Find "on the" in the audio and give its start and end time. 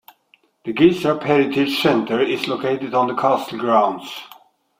2.95-3.13